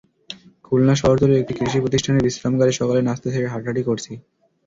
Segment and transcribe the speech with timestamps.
[0.65, 4.11] খুলনা শহরতলির একটি কৃষি প্রতিষ্ঠানের বিশ্রামাগারে সকালের নাশতা সেরে হাঁটাহাঁটি করছি।